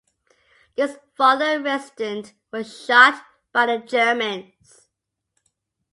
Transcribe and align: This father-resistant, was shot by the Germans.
This 0.75 0.97
father-resistant, 1.15 2.33
was 2.51 2.85
shot 2.87 3.23
by 3.53 3.67
the 3.67 3.77
Germans. 3.85 4.87